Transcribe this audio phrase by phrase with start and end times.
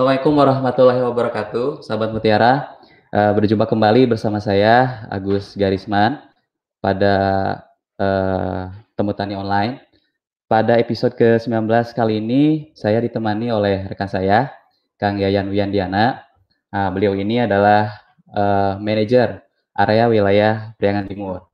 [0.00, 2.72] Assalamualaikum warahmatullahi wabarakatuh, sahabat Mutiara.
[3.12, 6.24] Uh, berjumpa kembali bersama saya Agus Garisman
[6.80, 7.16] pada
[8.00, 9.76] uh, Temu Tani Online.
[10.48, 14.48] Pada episode ke-19 kali ini saya ditemani oleh rekan saya,
[14.96, 16.24] Kang Yayan Wiyandiana.
[16.72, 18.00] Nah, beliau ini adalah
[18.32, 19.44] uh, manajer
[19.76, 21.44] area wilayah Priangan Timur.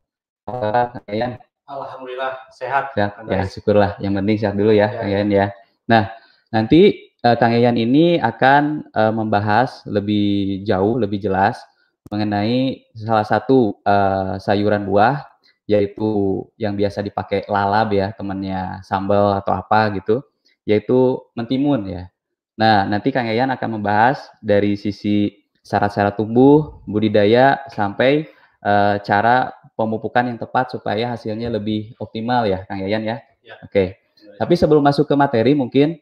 [0.46, 1.42] Kang Yayan?
[1.66, 2.94] Alhamdulillah sehat.
[2.94, 3.26] Sehat.
[3.26, 3.98] Ya, syukurlah.
[3.98, 5.46] Yang penting sehat dulu ya, ya Kang Yayan ya.
[5.90, 6.14] Nah,
[6.54, 11.58] nanti uh, Kang Yayan ini akan uh, membahas lebih jauh, lebih jelas
[12.06, 15.26] mengenai salah satu uh, sayuran buah
[15.66, 20.22] yaitu yang biasa dipakai lalab ya temannya sambal atau apa gitu
[20.62, 22.02] yaitu mentimun ya.
[22.54, 28.30] Nah nanti Kang Yayan akan membahas dari sisi syarat-syarat tumbuh, budidaya sampai
[28.62, 33.16] uh, cara pemupukan yang tepat supaya hasilnya lebih optimal ya Kang Yayan ya.
[33.42, 33.58] ya.
[33.66, 33.74] Oke.
[33.74, 33.88] Okay.
[34.38, 35.98] Tapi sebelum masuk ke materi mungkin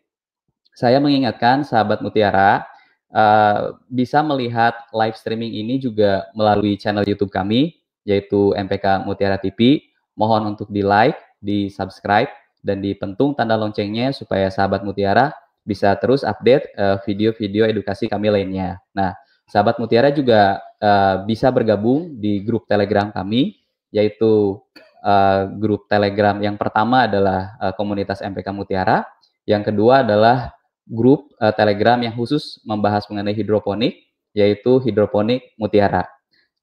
[0.74, 2.66] saya mengingatkan sahabat Mutiara
[3.14, 9.86] uh, bisa melihat live streaming ini juga melalui channel YouTube kami yaitu MPK Mutiara TV.
[10.14, 12.30] Mohon untuk di like, di subscribe
[12.62, 15.34] dan dipentung tanda loncengnya supaya sahabat Mutiara
[15.64, 18.78] bisa terus update eh, video-video uh, edukasi kami lainnya.
[18.92, 19.16] Nah,
[19.48, 23.58] sahabat Mutiara juga uh, bisa bergabung di grup Telegram kami
[23.90, 24.60] yaitu
[25.02, 29.02] uh, grup Telegram yang pertama adalah uh, komunitas MPK Mutiara,
[29.44, 30.53] yang kedua adalah
[30.88, 34.04] grup uh, Telegram yang khusus membahas mengenai hidroponik,
[34.36, 36.04] yaitu hidroponik Mutiara.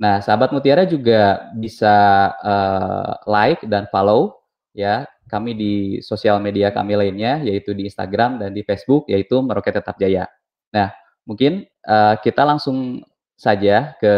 [0.01, 1.93] Nah, sahabat Mutiara juga bisa
[2.41, 4.41] uh, like dan follow
[4.73, 5.73] ya kami di
[6.03, 10.27] sosial media kami lainnya, yaitu di Instagram dan di Facebook, yaitu Meroket Tetap Jaya.
[10.73, 10.91] Nah,
[11.23, 13.05] mungkin uh, kita langsung
[13.39, 14.13] saja ke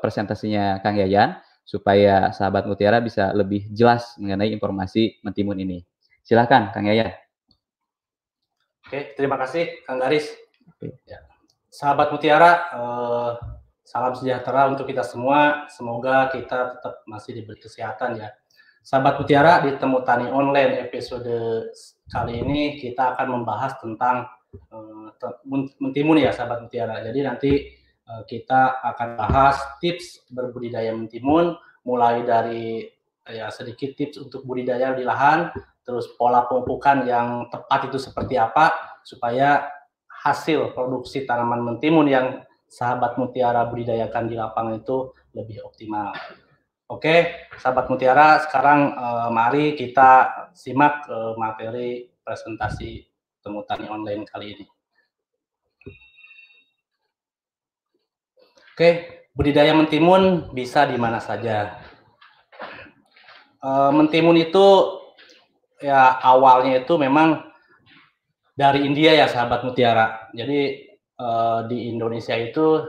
[0.00, 5.84] presentasinya Kang Yayan supaya sahabat Mutiara bisa lebih jelas mengenai informasi mentimun ini.
[6.24, 7.23] Silahkan, Kang Yayan.
[8.94, 10.30] Oke, terima kasih Kang Garis.
[11.02, 11.18] Ya.
[11.66, 13.30] Sahabat Mutiara, eh,
[13.82, 15.66] salam sejahtera untuk kita semua.
[15.66, 18.30] Semoga kita tetap masih diberi kesehatan ya.
[18.86, 21.26] Sahabat Mutiara, di Temu Tani Online episode
[22.06, 25.10] kali ini kita akan membahas tentang eh,
[25.82, 27.02] mentimun ya sahabat Mutiara.
[27.02, 27.52] Jadi nanti
[27.82, 32.86] eh, kita akan bahas tips berbudidaya mentimun mulai dari
[33.26, 35.50] ya sedikit tips untuk budidaya di lahan,
[35.84, 38.72] terus pola pemupukan yang tepat itu seperti apa
[39.04, 39.68] supaya
[40.24, 46.16] hasil produksi tanaman mentimun yang sahabat mutiara budidayakan di lapangan itu lebih optimal.
[46.88, 53.04] Oke, sahabat mutiara, sekarang eh, mari kita simak eh, materi presentasi
[53.44, 54.66] temu tani online kali ini.
[58.74, 58.88] Oke,
[59.36, 61.78] budidaya mentimun bisa di mana saja.
[63.64, 64.66] Eh, mentimun itu
[65.80, 67.42] ya awalnya itu memang
[68.54, 70.30] dari India ya sahabat mutiara.
[70.30, 72.86] Jadi uh, di Indonesia itu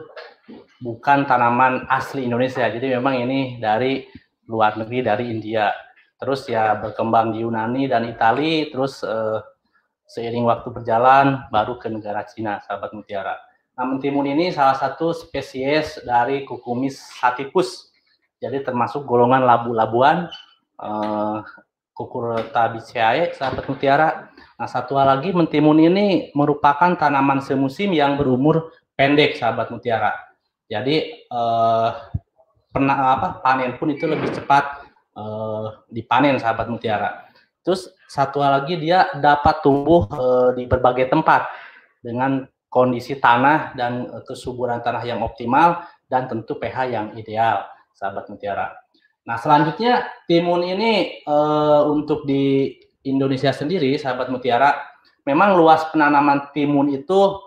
[0.81, 2.69] bukan tanaman asli Indonesia.
[2.69, 4.06] Jadi memang ini dari
[4.45, 5.74] luar negeri dari India.
[6.22, 8.69] Terus ya berkembang di Yunani dan Italia.
[8.69, 9.42] Terus uh,
[10.06, 13.36] seiring waktu berjalan baru ke negara Cina sahabat mutiara.
[13.75, 17.92] Nah mentimun ini salah satu spesies dari kukumis sativus.
[18.39, 20.30] Jadi termasuk golongan labu-labuan.
[21.95, 24.27] Uh, Cucurbitaceae, sahabat mutiara.
[24.59, 30.12] Nah, satu hal lagi, mentimun ini merupakan tanaman semusim yang berumur pendek, sahabat mutiara.
[30.68, 31.89] Jadi, eh,
[32.71, 34.83] pernah apa panen pun itu lebih cepat
[35.15, 37.31] eh, dipanen, sahabat mutiara.
[37.63, 41.47] Terus satu hal lagi, dia dapat tumbuh eh, di berbagai tempat
[42.03, 47.63] dengan kondisi tanah dan kesuburan tanah yang optimal dan tentu pH yang ideal,
[47.95, 48.84] sahabat mutiara.
[49.25, 54.77] Nah, selanjutnya timun ini uh, untuk di Indonesia sendiri, sahabat mutiara,
[55.25, 57.38] memang luas penanaman timun itu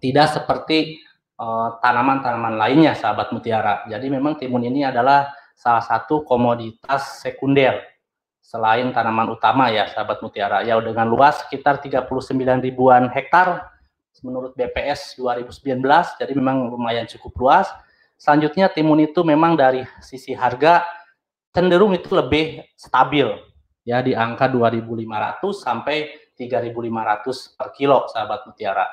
[0.00, 1.00] tidak seperti
[1.40, 3.88] eh, tanaman-tanaman uh, lainnya, sahabat mutiara.
[3.88, 7.80] Jadi memang timun ini adalah salah satu komoditas sekunder
[8.44, 10.60] selain tanaman utama ya, sahabat mutiara.
[10.68, 13.72] Ya dengan luas sekitar 39 ribuan hektar
[14.20, 15.80] menurut BPS 2019,
[16.20, 17.72] jadi memang lumayan cukup luas
[18.18, 20.86] Selanjutnya timun itu memang dari sisi harga
[21.54, 23.28] cenderung itu lebih stabil.
[23.84, 28.88] Ya di angka 2.500 sampai 3.500 per kilo sahabat mutiara.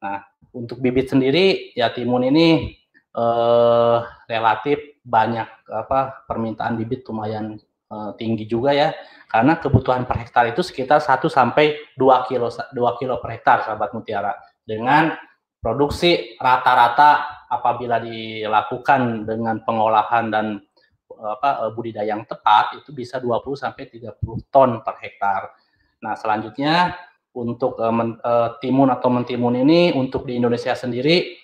[0.00, 0.24] Nah,
[0.56, 2.74] untuk bibit sendiri ya timun ini
[3.12, 7.60] eh, relatif banyak apa permintaan bibit lumayan
[7.92, 8.96] eh, tinggi juga ya.
[9.30, 13.92] Karena kebutuhan per hektar itu sekitar 1 sampai 2 kilo 2 kilo per hektar sahabat
[13.92, 14.34] mutiara.
[14.64, 15.14] Dengan
[15.60, 20.46] produksi rata-rata apabila dilakukan dengan pengolahan dan
[21.20, 24.14] apa budidaya yang tepat itu bisa 20 sampai 30
[24.48, 25.52] ton per hektar.
[26.00, 26.96] Nah, selanjutnya
[27.34, 31.36] untuk uh, men, uh, timun atau mentimun ini untuk di Indonesia sendiri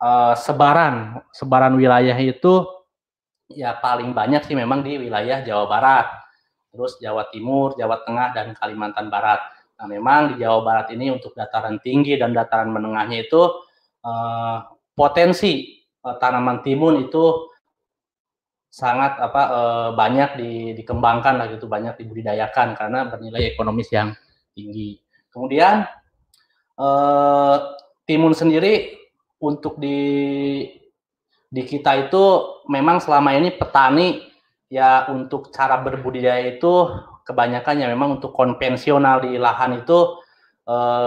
[0.00, 2.64] uh, sebaran sebaran wilayah itu
[3.50, 6.06] ya paling banyak sih memang di wilayah Jawa Barat,
[6.70, 9.42] terus Jawa Timur, Jawa Tengah dan Kalimantan Barat.
[9.76, 13.42] Nah, memang di Jawa Barat ini untuk dataran tinggi dan dataran menengahnya itu
[14.06, 17.52] uh, potensi uh, tanaman timun itu
[18.72, 24.16] sangat apa uh, banyak di, dikembangkan lah gitu, banyak dibudidayakan karena bernilai ekonomis yang
[24.56, 25.00] tinggi.
[25.28, 25.84] Kemudian
[26.80, 27.56] uh,
[28.08, 28.96] timun sendiri
[29.36, 30.64] untuk di
[31.46, 32.24] di kita itu
[32.72, 34.24] memang selama ini petani
[34.66, 36.90] ya untuk cara berbudidaya itu
[37.22, 40.18] kebanyakan ya memang untuk konvensional di lahan itu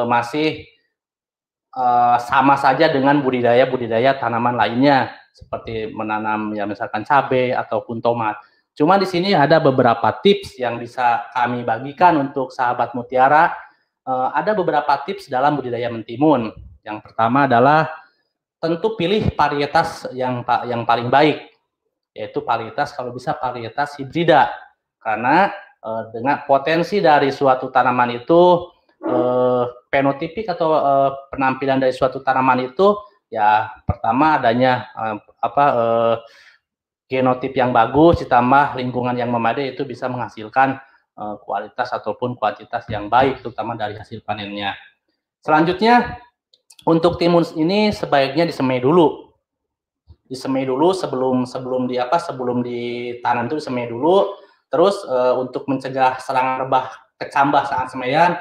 [0.08, 0.64] masih
[1.80, 8.36] uh, sama saja dengan budidaya-budidaya tanaman lainnya seperti menanam ya misalkan cabai ataupun tomat.
[8.76, 13.56] Cuma di sini ada beberapa tips yang bisa kami bagikan untuk sahabat mutiara.
[14.04, 16.52] Uh, ada beberapa tips dalam budidaya mentimun.
[16.84, 17.92] Yang pertama adalah
[18.60, 21.52] tentu pilih varietas yang yang paling baik,
[22.16, 24.52] yaitu varietas kalau bisa varietas hibrida.
[25.00, 25.52] Karena
[25.84, 28.72] uh, dengan potensi dari suatu tanaman itu
[29.08, 29.49] uh,
[29.90, 32.96] penotipik atau uh, penampilan dari suatu tanaman itu
[33.30, 36.16] ya pertama adanya uh, apa uh,
[37.10, 40.78] genotip yang bagus ditambah lingkungan yang memadai itu bisa menghasilkan
[41.18, 44.78] uh, kualitas ataupun kuantitas yang baik terutama dari hasil panennya.
[45.42, 46.22] Selanjutnya
[46.86, 49.34] untuk timun ini sebaiknya disemai dulu.
[50.30, 54.38] Disemai dulu sebelum sebelum di apa sebelum ditanam itu disemai dulu
[54.70, 58.38] Terus uh, untuk mencegah serangan rebah kecambah saat semaian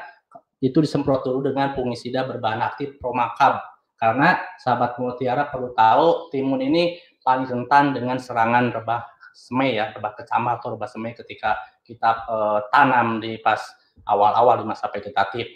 [0.59, 3.63] itu disemprot dulu dengan fungisida berbahan aktif Promakab.
[3.99, 9.03] Karena sahabat mutiara perlu tahu timun ini paling rentan dengan serangan rebah
[9.35, 13.59] semai ya, rebah kecambah atau rebah semai ketika kita uh, tanam di pas
[14.07, 15.51] awal-awal di masa vegetatif.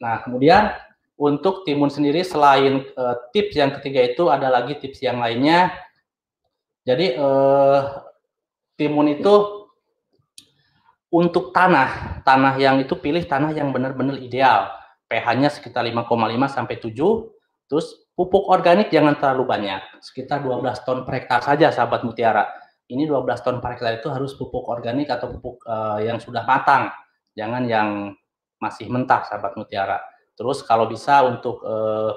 [0.00, 0.72] Nah, kemudian
[1.14, 5.72] untuk timun sendiri selain uh, tips yang ketiga itu ada lagi tips yang lainnya.
[6.84, 8.04] Jadi uh,
[8.76, 9.63] timun itu
[11.14, 14.74] untuk tanah, tanah yang itu pilih tanah yang benar-benar ideal.
[15.04, 16.10] pH-nya sekitar 5,5
[16.50, 16.90] sampai 7.
[17.70, 17.86] Terus
[18.18, 22.50] pupuk organik jangan terlalu banyak, sekitar 12 ton per hektar saja sahabat mutiara.
[22.90, 26.90] Ini 12 ton per hektar itu harus pupuk organik atau pupuk uh, yang sudah matang,
[27.38, 27.88] jangan yang
[28.58, 30.02] masih mentah sahabat mutiara.
[30.34, 32.10] Terus kalau bisa untuk uh,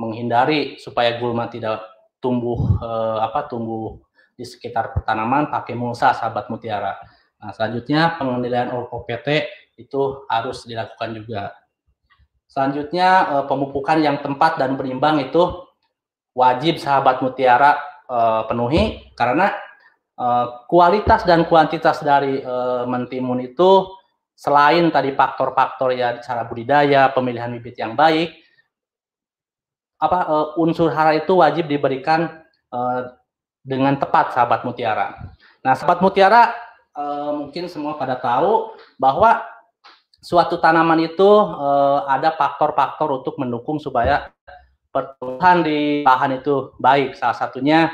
[0.00, 1.84] menghindari supaya gulma tidak
[2.24, 4.00] tumbuh uh, apa tumbuh
[4.32, 6.96] di sekitar tanaman pakai mulsa sahabat mutiara
[7.40, 9.48] Nah, selanjutnya pengendalian OPT
[9.80, 11.56] itu harus dilakukan juga.
[12.50, 13.08] Selanjutnya
[13.40, 15.64] eh, pemupukan yang tempat dan berimbang itu
[16.36, 17.80] wajib sahabat mutiara
[18.10, 19.56] eh, penuhi karena
[20.20, 22.44] eh, kualitas dan kuantitas dari
[22.84, 23.88] mentimun itu
[24.36, 28.40] selain tadi faktor-faktor ya cara budidaya, pemilihan bibit yang baik,
[30.00, 32.40] apa unsur hara itu wajib diberikan
[33.60, 35.12] dengan tepat sahabat mutiara.
[35.60, 36.56] Nah, sahabat mutiara
[37.00, 39.40] uh, mungkin semua pada tahu bahwa
[40.20, 44.28] suatu tanaman itu uh, ada faktor-faktor untuk mendukung supaya
[44.92, 47.16] pertumbuhan di lahan itu baik.
[47.16, 47.88] Salah satunya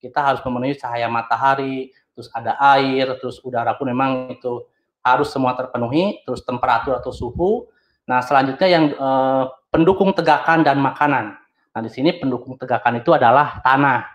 [0.00, 4.64] kita harus memenuhi cahaya matahari, terus ada air, terus udara pun memang itu
[5.00, 7.68] harus semua terpenuhi, terus temperatur atau suhu.
[8.04, 11.38] Nah, selanjutnya yang eh, pendukung tegakan dan makanan.
[11.70, 14.08] Nah, di sini pendukung tegakan itu adalah tanah.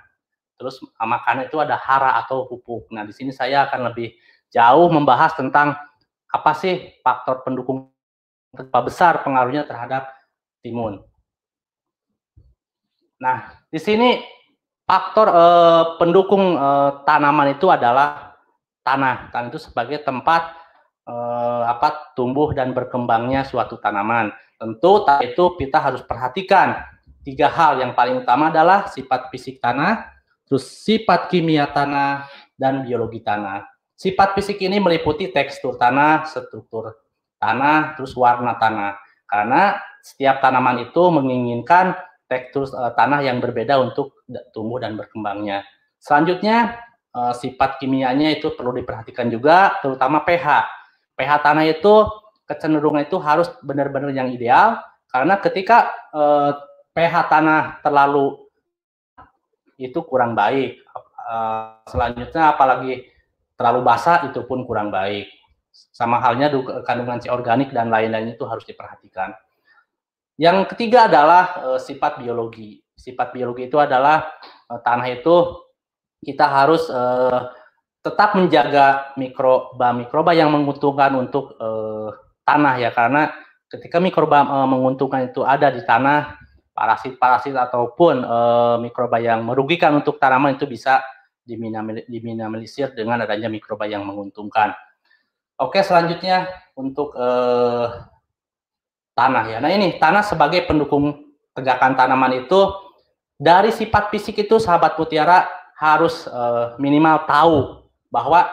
[0.59, 2.91] Terus makanan itu ada hara atau pupuk.
[2.91, 4.15] Nah, di sini saya akan lebih
[4.55, 5.75] jauh membahas tentang
[6.31, 7.91] apa sih faktor pendukung
[8.55, 10.07] berapa besar pengaruhnya terhadap
[10.63, 11.03] timun.
[13.19, 14.23] Nah, di sini
[14.87, 18.39] faktor eh, pendukung eh, tanaman itu adalah
[18.87, 19.35] tanah.
[19.35, 20.55] Tanah itu sebagai tempat
[21.03, 24.31] eh, apa tumbuh dan berkembangnya suatu tanaman.
[24.55, 26.79] Tentu itu kita harus perhatikan
[27.27, 27.83] tiga hal.
[27.83, 30.15] Yang paling utama adalah sifat fisik tanah,
[30.47, 33.74] terus sifat kimia tanah dan biologi tanah.
[33.95, 36.99] Sifat fisik ini meliputi tekstur tanah, struktur
[37.39, 38.99] tanah, terus warna tanah.
[39.23, 41.95] Karena setiap tanaman itu menginginkan
[42.27, 44.21] tekstur uh, tanah yang berbeda untuk
[44.51, 45.63] tumbuh dan berkembangnya.
[45.97, 46.75] Selanjutnya,
[47.15, 50.67] uh, sifat kimianya itu perlu diperhatikan juga, terutama pH.
[51.15, 52.05] pH tanah itu
[52.45, 56.51] kecenderungan itu harus benar-benar yang ideal, karena ketika uh,
[56.91, 58.43] pH tanah terlalu
[59.79, 60.79] itu kurang baik.
[61.89, 63.14] Selanjutnya apalagi
[63.55, 65.27] terlalu basah itu pun kurang baik.
[65.71, 66.51] Sama halnya
[66.87, 69.35] kandungan C organik dan lain-lain itu harus diperhatikan.
[70.35, 72.83] Yang ketiga adalah e, sifat biologi.
[72.95, 74.35] Sifat biologi itu adalah
[74.67, 75.35] e, tanah itu
[76.23, 77.03] kita harus e,
[78.03, 81.69] tetap menjaga mikroba mikroba yang menguntungkan untuk e,
[82.43, 83.31] tanah ya karena
[83.71, 86.35] ketika mikroba e, menguntungkan itu ada di tanah,
[86.75, 88.37] parasit-parasit ataupun e,
[88.83, 90.99] mikroba yang merugikan untuk tanaman itu bisa
[91.45, 94.73] diminimalisir dengan adanya mikroba yang menguntungkan.
[95.55, 97.27] Oke, selanjutnya untuk e,
[99.15, 99.57] tanah ya.
[99.63, 102.75] Nah ini tanah sebagai pendukung tegakan tanaman itu
[103.39, 105.47] dari sifat fisik itu sahabat mutiara
[105.79, 106.41] harus e,
[106.79, 107.57] minimal tahu
[108.11, 108.51] bahwa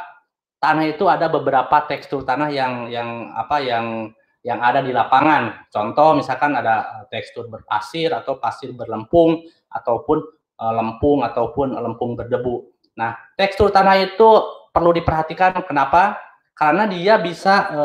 [0.62, 5.66] tanah itu ada beberapa tekstur tanah yang yang apa yang yang ada di lapangan.
[5.70, 9.42] Contoh misalkan ada tekstur berpasir atau pasir berlempung
[9.74, 10.18] ataupun
[10.54, 12.71] e, lempung ataupun lempung berdebu.
[12.98, 14.28] Nah, tekstur tanah itu
[14.72, 16.20] perlu diperhatikan kenapa?
[16.52, 17.82] Karena dia bisa e,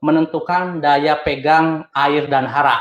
[0.00, 2.80] menentukan daya pegang air dan hara.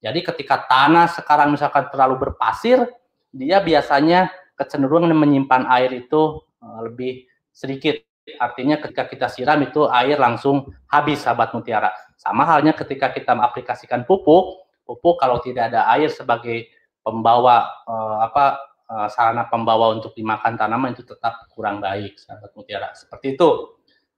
[0.00, 2.84] Jadi ketika tanah sekarang misalkan terlalu berpasir,
[3.32, 7.12] dia biasanya kecenderungan menyimpan air itu e, lebih
[7.52, 8.00] sedikit.
[8.42, 11.94] Artinya ketika kita siram itu air langsung habis sahabat mutiara.
[12.18, 16.66] Sama halnya ketika kita mengaplikasikan pupuk, pupuk kalau tidak ada air sebagai
[17.06, 18.44] pembawa eh, apa
[18.86, 22.94] eh, sarana pembawa untuk dimakan tanaman itu tetap kurang baik, sahabat mutiara.
[22.94, 23.50] Seperti itu.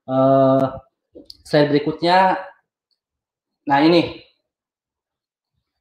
[0.09, 0.65] Eh,
[1.43, 2.37] slide berikutnya,
[3.65, 4.21] nah ini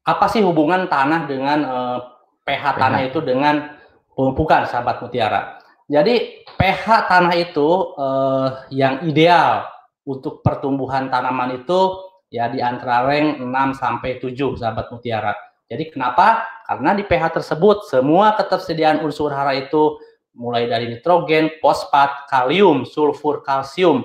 [0.08, 1.98] apa sih hubungan tanah dengan eh,
[2.44, 3.76] pH tanah itu dengan
[4.12, 5.60] pemupukan, sahabat mutiara?
[5.88, 9.68] Jadi pH tanah itu eh, yang ideal
[10.08, 15.32] untuk pertumbuhan tanaman itu ya di antara rank 6 sampai 7 sahabat mutiara.
[15.68, 16.44] Jadi kenapa?
[16.68, 19.96] Karena di pH tersebut semua ketersediaan unsur hara itu
[20.36, 24.04] mulai dari nitrogen, fosfat, kalium, sulfur, kalsium,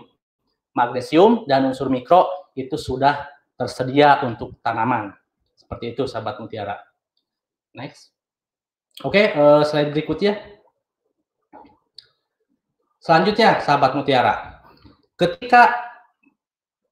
[0.71, 3.27] magnesium dan unsur mikro itu sudah
[3.59, 5.11] tersedia untuk tanaman.
[5.59, 6.79] Seperti itu sahabat mutiara.
[7.75, 8.15] Next.
[9.03, 10.39] Oke, uh, slide berikutnya.
[13.03, 14.63] Selanjutnya sahabat mutiara.
[15.19, 15.75] Ketika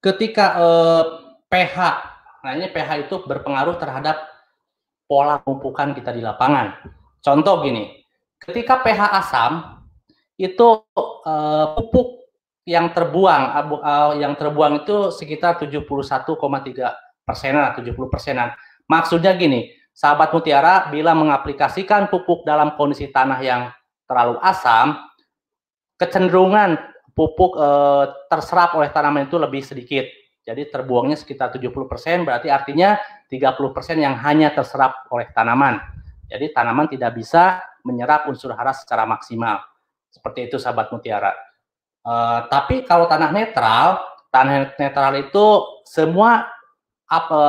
[0.04, 1.04] ketika uh,
[1.48, 1.76] pH.
[2.42, 4.31] Nah, ini pH itu berpengaruh terhadap
[5.12, 6.72] pola pempukan kita di lapangan.
[7.20, 8.00] Contoh gini,
[8.40, 9.52] ketika pH asam
[10.40, 12.24] itu uh, pupuk
[12.64, 13.42] yang terbuang
[13.84, 15.84] uh, yang terbuang itu sekitar 71,3
[17.28, 18.56] persenan, 70 persenan.
[18.88, 23.62] Maksudnya gini, sahabat mutiara bila mengaplikasikan pupuk dalam kondisi tanah yang
[24.08, 24.96] terlalu asam,
[26.00, 26.80] kecenderungan
[27.12, 27.68] pupuk e,
[28.28, 30.04] terserap oleh tanaman itu lebih sedikit.
[30.42, 32.98] Jadi terbuangnya sekitar 70%, berarti artinya
[33.32, 35.80] 30% yang hanya terserap oleh tanaman.
[36.28, 39.64] Jadi tanaman tidak bisa menyerap unsur hara secara maksimal.
[40.12, 41.32] Seperti itu sahabat mutiara.
[42.04, 45.44] Uh, tapi kalau tanah netral, tanah netral itu
[45.88, 46.44] semua
[47.08, 47.42] apa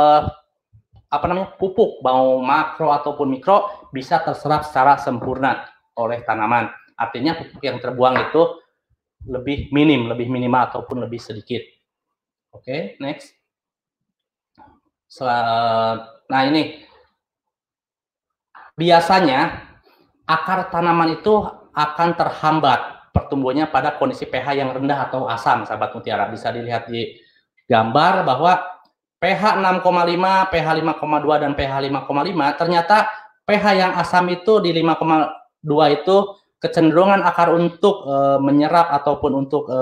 [1.12, 5.68] apa namanya pupuk mau makro ataupun mikro bisa terserap secara sempurna
[6.00, 6.72] oleh tanaman.
[6.96, 8.42] Artinya pupuk yang terbuang itu
[9.28, 11.64] lebih minim, lebih minimal ataupun lebih sedikit.
[12.56, 13.43] Oke, okay, next.
[15.22, 16.82] Nah ini
[18.74, 19.70] biasanya
[20.26, 21.34] akar tanaman itu
[21.74, 26.26] akan terhambat pertumbuhannya pada kondisi pH yang rendah atau asam, sahabat mutiara.
[26.30, 27.14] Bisa dilihat di
[27.70, 28.58] gambar bahwa
[29.22, 32.98] pH 6,5, pH 5,2 dan pH 5,5 ternyata
[33.48, 36.18] pH yang asam itu di 5,2 itu
[36.60, 39.80] kecenderungan akar untuk e, menyerap ataupun untuk e,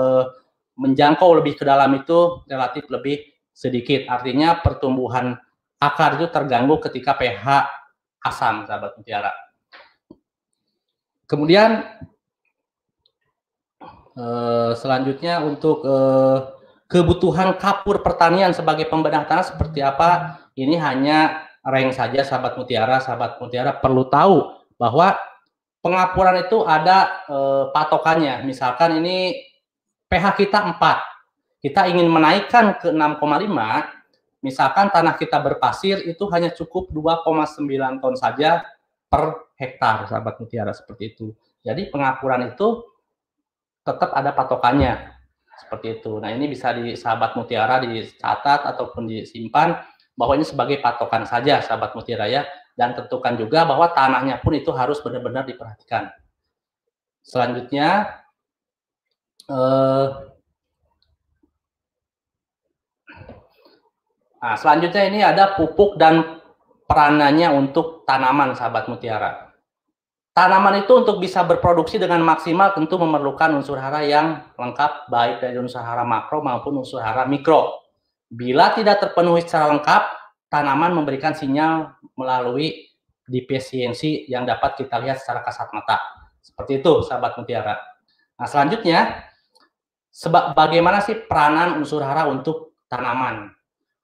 [0.78, 4.08] menjangkau lebih ke dalam itu relatif lebih sedikit.
[4.08, 5.36] Artinya pertumbuhan
[5.78, 7.68] akar itu terganggu ketika pH
[8.22, 9.32] asam, sahabat mutiara.
[11.26, 11.80] Kemudian
[14.16, 16.38] eh, selanjutnya untuk eh,
[16.86, 20.40] kebutuhan kapur pertanian sebagai pembedah tanah seperti apa?
[20.52, 23.00] Ini hanya rank saja, sahabat mutiara.
[23.00, 25.16] Sahabat mutiara perlu tahu bahwa
[25.80, 28.44] pengapuran itu ada eh, patokannya.
[28.44, 29.34] Misalkan ini
[30.06, 31.11] pH kita 4.
[31.62, 33.22] Kita ingin menaikkan ke 6,5,
[34.42, 38.66] misalkan tanah kita berpasir itu hanya cukup 2,9 ton saja
[39.06, 41.30] per hektar, sahabat mutiara seperti itu.
[41.62, 42.82] Jadi pengapuran itu
[43.86, 45.14] tetap ada patokannya
[45.62, 46.18] seperti itu.
[46.18, 49.78] Nah ini bisa di sahabat mutiara dicatat ataupun disimpan
[50.18, 52.42] bahwa ini sebagai patokan saja sahabat mutiara ya
[52.74, 56.10] dan tentukan juga bahwa tanahnya pun itu harus benar-benar diperhatikan.
[57.22, 58.18] Selanjutnya
[59.50, 60.31] Uh,
[64.42, 66.42] nah, selanjutnya ini ada pupuk dan
[66.90, 69.54] peranannya untuk tanaman sahabat mutiara.
[70.34, 75.60] Tanaman itu untuk bisa berproduksi dengan maksimal tentu memerlukan unsur hara yang lengkap baik dari
[75.60, 77.84] unsur hara makro maupun unsur hara mikro.
[78.32, 80.02] Bila tidak terpenuhi secara lengkap,
[80.48, 82.88] tanaman memberikan sinyal melalui
[83.28, 86.00] defisiensi yang dapat kita lihat secara kasat mata.
[86.40, 87.76] Seperti itu, sahabat mutiara.
[88.40, 89.28] Nah, selanjutnya,
[90.12, 93.48] Sebab bagaimana sih peranan unsur hara untuk tanaman?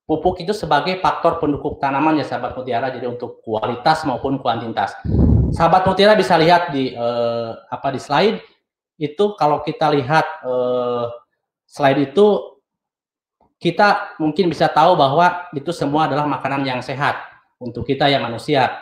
[0.09, 4.97] Pupuk itu sebagai faktor pendukung tanaman ya sahabat mutiara jadi untuk kualitas maupun kuantitas.
[5.53, 8.41] Sahabat mutiara bisa lihat di eh, apa di slide
[8.97, 11.05] itu kalau kita lihat eh,
[11.69, 12.57] slide itu
[13.61, 17.21] kita mungkin bisa tahu bahwa itu semua adalah makanan yang sehat
[17.61, 18.81] untuk kita yang manusia.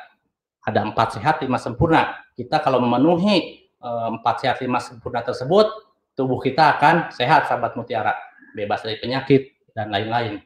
[0.62, 2.23] Ada empat sehat lima sempurna.
[2.38, 5.75] Kita kalau memenuhi eh, empat sehat lima sempurna tersebut,
[6.14, 8.14] tubuh kita akan sehat sahabat mutiara,
[8.54, 10.46] bebas dari penyakit dan lain-lain.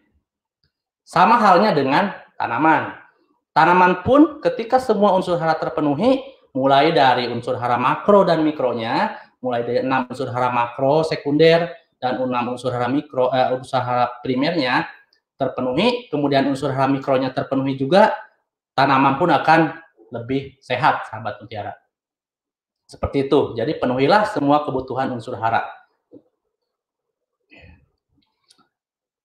[1.10, 2.94] Sama halnya dengan tanaman.
[3.50, 6.22] Tanaman pun ketika semua unsur hara terpenuhi,
[6.54, 11.66] mulai dari unsur hara makro dan mikronya, mulai dari enam unsur hara makro, sekunder,
[11.98, 14.86] dan enam unsur hara mikro, eh, unsur hara primernya
[15.34, 18.14] terpenuhi, kemudian unsur hara mikronya terpenuhi juga,
[18.78, 19.82] tanaman pun akan
[20.14, 21.74] lebih sehat, sahabat mutiara.
[22.86, 23.58] Seperti itu.
[23.58, 25.66] Jadi penuhilah semua kebutuhan unsur hara.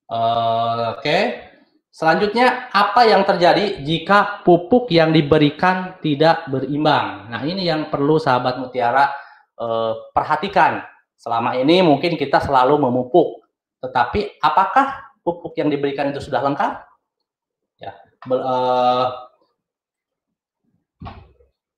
[0.09, 1.53] Uh, Oke.
[1.95, 7.31] Selanjutnya, apa yang terjadi jika pupuk yang diberikan tidak berimbang?
[7.31, 9.15] Nah, ini yang perlu sahabat mutiara
[9.55, 10.83] eh, perhatikan.
[11.15, 13.47] Selama ini mungkin kita selalu memupuk,
[13.79, 16.83] tetapi apakah pupuk yang diberikan itu sudah lengkap?
[17.79, 17.95] Ya,
[18.27, 19.07] be, eh,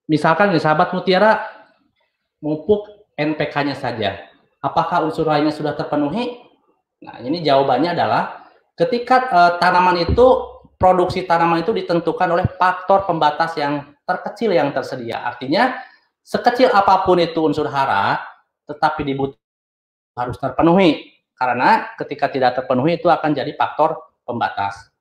[0.10, 1.46] misalkan nih sahabat mutiara
[2.42, 4.18] memupuk NPK-nya saja.
[4.66, 6.42] Apakah unsur lainnya sudah terpenuhi?
[7.06, 8.47] Nah, ini jawabannya adalah
[8.78, 10.26] Ketika uh, tanaman itu
[10.78, 15.26] produksi tanaman itu ditentukan oleh faktor pembatas yang terkecil yang tersedia.
[15.26, 15.82] Artinya
[16.22, 18.22] sekecil apa pun itu unsur hara,
[18.70, 19.42] tetapi dibutuhkan
[20.14, 21.18] harus terpenuhi.
[21.34, 24.94] Karena ketika tidak terpenuhi itu akan jadi faktor pembatas.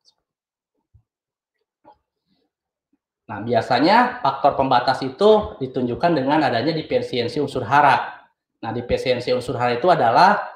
[3.26, 8.24] Nah, biasanya faktor pembatas itu ditunjukkan dengan adanya difisiensi unsur hara.
[8.62, 10.55] Nah, difisiensi unsur hara itu adalah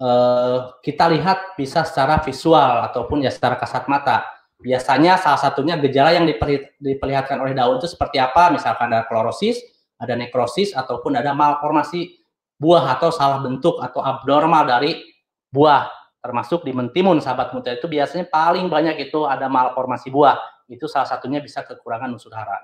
[0.00, 4.24] Eh, kita lihat bisa secara visual ataupun ya secara kasat mata.
[4.56, 6.24] Biasanya salah satunya gejala yang
[6.80, 8.48] diperlihatkan oleh daun itu seperti apa?
[8.48, 9.60] Misalkan ada klorosis,
[10.00, 12.16] ada nekrosis, ataupun ada malformasi
[12.56, 15.04] buah atau salah bentuk atau abnormal dari
[15.52, 15.88] buah.
[16.20, 20.36] Termasuk di mentimun, sahabat muda itu biasanya paling banyak itu ada malformasi buah.
[20.68, 22.56] Itu salah satunya bisa kekurangan unsur hara.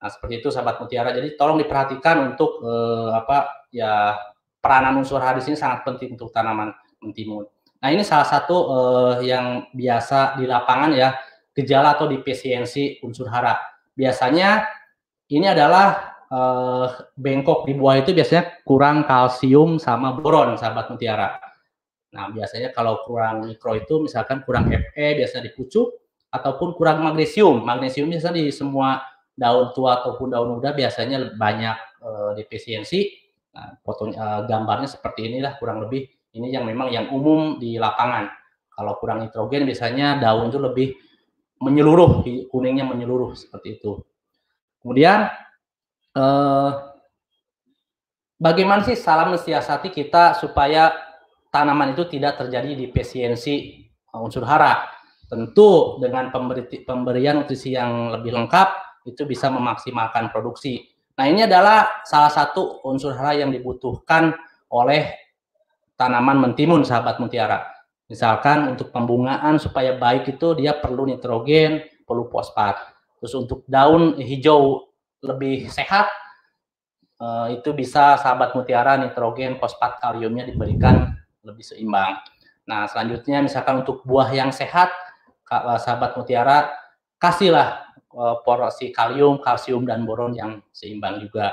[0.00, 1.08] Nah, seperti itu sahabat mutiara.
[1.16, 4.16] Jadi tolong diperhatikan untuk eh, apa ya
[4.64, 6.72] peranan unsur hara di sini sangat penting untuk tanaman
[7.04, 7.44] mentimun.
[7.84, 11.12] Nah, ini salah satu uh, yang biasa di lapangan ya,
[11.52, 13.60] gejala atau defisiensi unsur hara.
[13.92, 14.64] Biasanya
[15.28, 21.36] ini adalah uh, bengkok di buah itu biasanya kurang kalsium sama boron, sahabat mutiara.
[22.16, 25.92] Nah, biasanya kalau kurang mikro itu misalkan kurang Fe biasanya di pucuk
[26.32, 27.60] ataupun kurang magnesium.
[27.68, 29.04] Magnesium biasanya di semua
[29.36, 33.23] daun tua ataupun daun muda biasanya banyak uh, defisiensi
[33.54, 38.26] Nah, fotonya uh, gambarnya seperti inilah kurang lebih ini yang memang yang umum di lapangan.
[38.74, 40.88] Kalau kurang nitrogen biasanya daun itu lebih
[41.62, 44.02] menyeluruh, kuningnya menyeluruh seperti itu.
[44.82, 45.30] Kemudian
[46.18, 46.70] uh,
[48.36, 50.90] bagaimana sih salam mensiasati kita supaya
[51.54, 53.86] tanaman itu tidak terjadi defisiensi
[54.18, 54.90] unsur hara?
[55.30, 58.68] Tentu dengan pemberi, pemberian nutrisi yang lebih lengkap
[59.06, 64.34] itu bisa memaksimalkan produksi Nah, ini adalah salah satu unsur hara yang dibutuhkan
[64.66, 65.14] oleh
[65.94, 67.70] tanaman mentimun, sahabat mutiara.
[68.10, 72.76] Misalkan untuk pembungaan supaya baik itu dia perlu nitrogen, perlu fosfat.
[73.22, 74.90] Terus untuk daun hijau
[75.22, 76.10] lebih sehat,
[77.22, 81.14] eh, itu bisa sahabat mutiara nitrogen, fosfat, kaliumnya diberikan
[81.46, 82.18] lebih seimbang.
[82.66, 84.90] Nah, selanjutnya misalkan untuk buah yang sehat,
[85.54, 86.72] sahabat mutiara
[87.20, 87.83] kasihlah
[88.46, 91.52] porsi kalium, kalsium dan boron yang seimbang juga.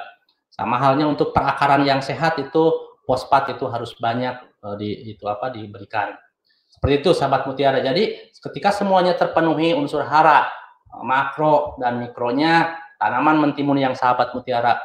[0.52, 5.50] Sama halnya untuk perakaran yang sehat itu fosfat itu harus banyak uh, di itu apa
[5.50, 6.14] diberikan.
[6.70, 7.82] Seperti itu sahabat mutiara.
[7.82, 10.48] Jadi ketika semuanya terpenuhi unsur hara,
[10.94, 14.78] uh, makro dan mikronya, tanaman mentimun yang sahabat mutiara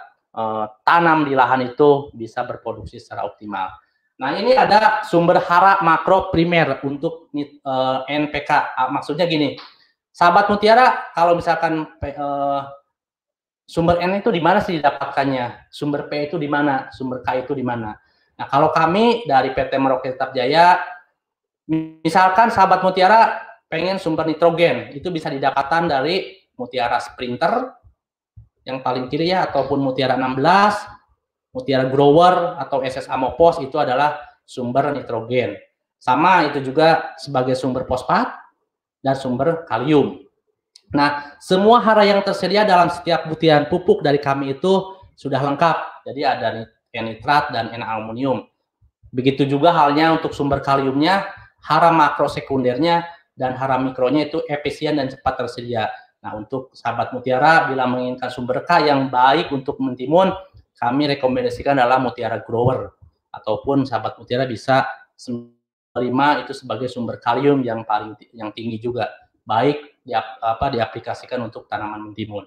[0.85, 3.73] tanam di lahan itu bisa berproduksi secara optimal.
[4.21, 7.33] Nah, ini ada sumber hara makro primer untuk
[8.05, 8.51] NPK.
[8.77, 9.57] Uh, maksudnya gini,
[10.17, 12.61] Sahabat Mutiara, kalau misalkan uh,
[13.69, 15.69] sumber N itu di mana sih didapatkannya?
[15.69, 16.89] Sumber P itu di mana?
[16.89, 17.93] Sumber K itu di mana?
[18.41, 20.81] Nah, kalau kami dari PT Merauke Tetap Jaya,
[21.69, 27.77] misalkan sahabat Mutiara pengen sumber nitrogen, itu bisa didapatkan dari Mutiara Sprinter
[28.65, 30.33] yang paling kiri ya, ataupun Mutiara 16,
[31.53, 34.17] Mutiara Grower atau SS Amopos itu adalah
[34.49, 35.61] sumber nitrogen.
[36.01, 38.46] Sama itu juga sebagai sumber fosfat,
[39.07, 40.27] dan sumber kalium.
[40.91, 46.03] Nah, semua hara yang tersedia dalam setiap butiran pupuk dari kami itu sudah lengkap.
[46.11, 48.51] Jadi ada nitrat dan N-aluminium.
[49.15, 51.31] Begitu juga halnya untuk sumber kaliumnya,
[51.63, 53.07] hara makro sekundernya
[53.39, 55.87] dan hara mikronya itu efisien dan cepat tersedia.
[56.23, 60.35] Nah, untuk sahabat mutiara bila menginginkan sumber K yang baik untuk mentimun,
[60.75, 62.91] kami rekomendasikan adalah mutiara grower
[63.31, 64.89] ataupun sahabat mutiara bisa
[65.97, 69.09] menerima itu sebagai sumber kalium yang paling yang tinggi juga
[69.49, 72.45] baik di, apa diaplikasikan untuk tanaman mentimun.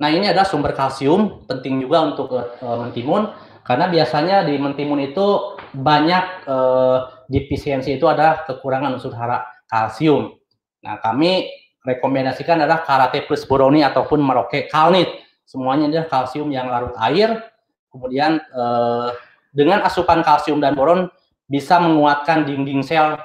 [0.00, 3.32] Nah, ini adalah sumber kalsium penting juga untuk uh, mentimun
[3.64, 10.36] karena biasanya di mentimun itu banyak uh, defisiensi itu ada kekurangan unsur hara kalsium.
[10.84, 11.48] Nah, kami
[11.80, 15.08] rekomendasikan adalah karate plus boroni ataupun meroke kalnit.
[15.48, 17.52] Semuanya adalah kalsium yang larut air.
[17.90, 19.08] Kemudian eh,
[19.50, 21.10] dengan asupan kalsium dan boron
[21.50, 23.18] bisa menguatkan dinding sel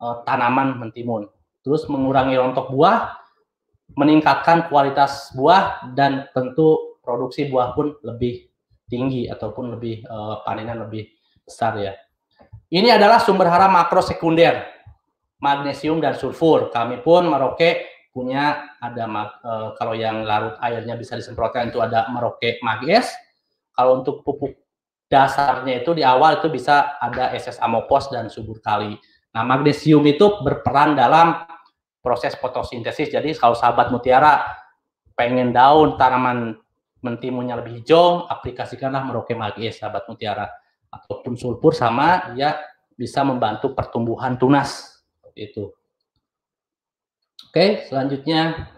[0.00, 1.28] eh, tanaman mentimun.
[1.60, 3.20] Terus mengurangi rontok buah,
[3.96, 8.48] meningkatkan kualitas buah dan tentu produksi buah pun lebih
[8.88, 11.08] tinggi ataupun lebih eh, panenan lebih
[11.44, 11.92] besar ya.
[12.70, 14.62] Ini adalah sumber hara makro sekunder,
[15.42, 16.70] magnesium dan sulfur.
[16.70, 17.82] Kami pun Merauke
[18.14, 23.10] punya ada uh, kalau yang larut airnya bisa disemprotkan itu ada Merauke Mages.
[23.74, 24.54] Kalau untuk pupuk
[25.10, 28.94] dasarnya itu di awal itu bisa ada SS Amopos dan subur kali.
[29.34, 31.34] Nah, magnesium itu berperan dalam
[31.98, 33.10] proses fotosintesis.
[33.10, 34.46] Jadi kalau sahabat mutiara
[35.18, 36.54] pengen daun tanaman
[37.02, 40.46] mentimunnya lebih hijau, aplikasikanlah Merauke Mages sahabat mutiara
[40.90, 42.56] ataupun sulfur sama dia
[42.94, 45.02] bisa membantu pertumbuhan tunas
[45.34, 45.74] itu.
[47.50, 48.70] Oke, selanjutnya.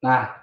[0.00, 0.41] Nah,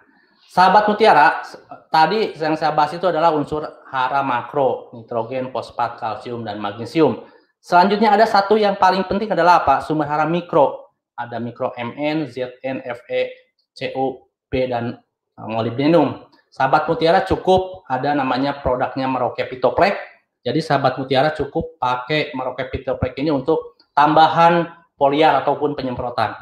[0.49, 1.45] sahabat mutiara,
[1.93, 3.62] tadi yang saya bahas itu adalah unsur
[3.93, 7.29] hara makro, nitrogen, fosfat, kalsium, dan magnesium.
[7.62, 9.85] Selanjutnya ada satu yang paling penting adalah apa?
[9.85, 10.89] Sumber hara mikro.
[11.19, 13.35] Ada mikro MN, ZN, Fe,
[13.75, 14.95] CO, B, dan
[15.35, 16.25] eh, molybdenum.
[16.49, 19.99] Sahabat Mutiara cukup ada namanya produknya Merauke Pitoplek.
[20.41, 26.33] Jadi sahabat Mutiara cukup pakai Merauke Pitoplek ini untuk tambahan poliar ataupun penyemprotan.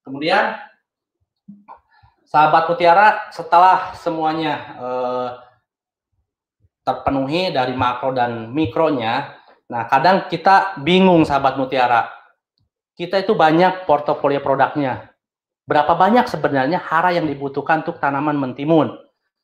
[0.00, 0.56] Kemudian
[2.30, 5.28] sahabat Mutiara setelah semuanya eh,
[6.86, 12.06] terpenuhi dari makro dan mikronya, nah kadang kita bingung sahabat Mutiara.
[12.94, 15.10] Kita itu banyak portofolio produknya.
[15.64, 18.92] Berapa banyak sebenarnya hara yang dibutuhkan untuk tanaman mentimun?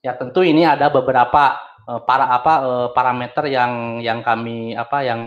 [0.05, 1.57] Ya tentu ini ada beberapa
[1.89, 5.21] uh, para apa uh, parameter yang yang kami apa yang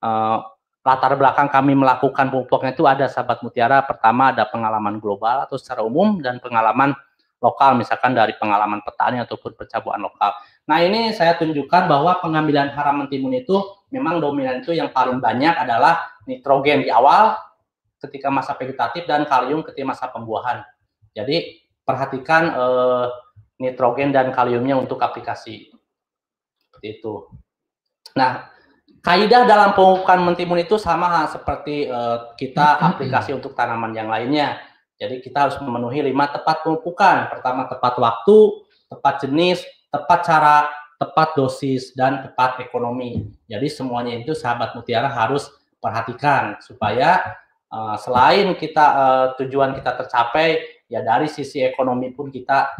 [0.00, 0.53] uh,
[0.84, 3.80] latar belakang kami melakukan pupuknya itu ada sahabat mutiara.
[3.88, 6.92] Pertama ada pengalaman global atau secara umum dan pengalaman
[7.40, 10.32] lokal misalkan dari pengalaman petani ataupun percabuan lokal.
[10.68, 13.56] Nah ini saya tunjukkan bahwa pengambilan hara mentimun itu
[13.92, 17.36] memang dominan itu yang paling banyak adalah nitrogen di awal
[18.00, 20.64] ketika masa vegetatif dan kalium ketika masa pembuahan.
[21.12, 23.06] Jadi perhatikan eh,
[23.60, 25.68] nitrogen dan kaliumnya untuk aplikasi.
[26.56, 27.28] Seperti itu.
[28.16, 28.53] Nah,
[29.04, 34.64] kaidah dalam pemupukan mentimun itu sama seperti uh, kita aplikasi untuk tanaman yang lainnya.
[34.96, 37.28] Jadi kita harus memenuhi lima tepat pemupukan.
[37.28, 39.60] Pertama tepat waktu, tepat jenis,
[39.92, 40.56] tepat cara,
[40.96, 43.28] tepat dosis, dan tepat ekonomi.
[43.44, 45.52] Jadi semuanya itu sahabat mutiara harus
[45.84, 47.36] perhatikan supaya
[47.68, 52.72] uh, selain kita uh, tujuan kita tercapai, ya dari sisi ekonomi pun kita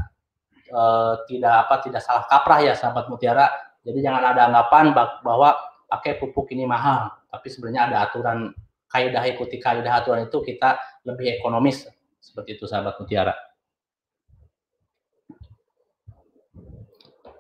[0.72, 3.52] uh, tidak apa tidak salah kaprah ya sahabat mutiara.
[3.84, 8.50] Jadi jangan ada anggapan bahwa pakai pupuk ini mahal, tapi sebenarnya ada aturan
[8.90, 10.74] kaidah ikuti kaidah aturan itu kita
[11.06, 11.86] lebih ekonomis
[12.18, 13.34] seperti itu sahabat mutiara.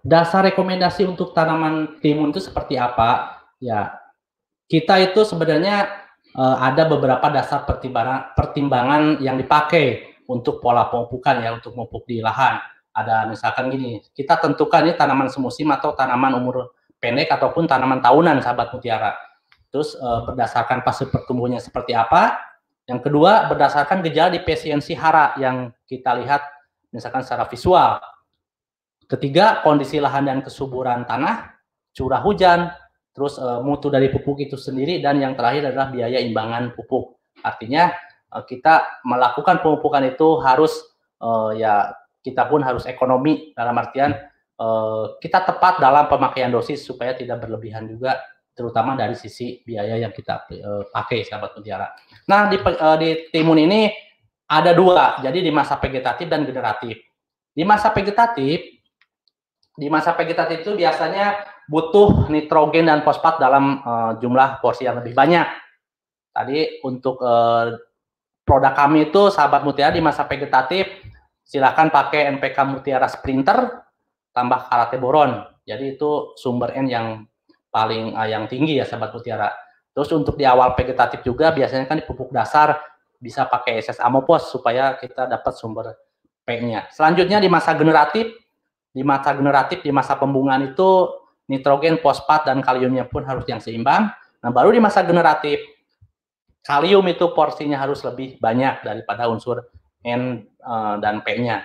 [0.04, 3.42] Dasar rekomendasi untuk tanaman timun itu seperti apa?
[3.58, 3.98] Ya,
[4.70, 5.90] kita itu sebenarnya
[6.36, 12.20] uh, ada beberapa dasar pertimbangan pertimbangan yang dipakai untuk pola pemupukan ya untuk memupuk di
[12.20, 12.60] lahan
[12.94, 16.70] ada misalkan gini, kita tentukan ini tanaman semusim atau tanaman umur
[17.04, 19.12] pendek ataupun tanaman tahunan sahabat mutiara.
[19.68, 22.40] Terus e, berdasarkan fase pertumbuhannya seperti apa.
[22.88, 26.40] Yang kedua berdasarkan gejala defisiensi hara yang kita lihat
[26.88, 28.00] misalkan secara visual.
[29.04, 31.52] Ketiga kondisi lahan dan kesuburan tanah,
[31.92, 32.72] curah hujan,
[33.12, 37.20] terus e, mutu dari pupuk itu sendiri dan yang terakhir adalah biaya imbangan pupuk.
[37.44, 37.92] Artinya
[38.32, 40.72] e, kita melakukan pemupukan itu harus
[41.20, 41.92] e, ya
[42.24, 44.16] kita pun harus ekonomi dalam artian
[44.60, 48.20] uh, kita tepat dalam pemakaian dosis supaya tidak berlebihan juga
[48.54, 51.90] terutama dari sisi biaya yang kita uh, pakai sahabat mutiara.
[52.30, 53.90] Nah di uh, di timun ini
[54.46, 57.00] ada dua, jadi di masa vegetatif dan generatif.
[57.54, 58.60] Di masa vegetatif,
[59.74, 65.16] di masa vegetatif itu biasanya butuh nitrogen dan fosfat dalam uh, jumlah porsi yang lebih
[65.16, 65.48] banyak.
[66.34, 67.74] Tadi untuk uh,
[68.44, 70.86] produk kami itu sahabat mutiara di masa vegetatif
[71.44, 73.83] silakan pakai NPK Mutiara Sprinter
[74.34, 75.46] tambah karate boron.
[75.64, 77.06] Jadi itu sumber N yang
[77.70, 79.48] paling uh, yang tinggi ya sahabat mutiara.
[79.94, 82.82] Terus untuk di awal vegetatif juga biasanya kan di pupuk dasar
[83.22, 85.94] bisa pakai SS Amopos supaya kita dapat sumber
[86.44, 86.90] P-nya.
[86.92, 88.28] Selanjutnya di masa generatif,
[88.92, 91.08] di masa generatif di masa pembungaan itu
[91.48, 94.12] nitrogen, fosfat dan kaliumnya pun harus yang seimbang.
[94.44, 95.62] Nah, baru di masa generatif
[96.64, 99.72] kalium itu porsinya harus lebih banyak daripada unsur
[100.04, 101.64] N uh, dan P-nya.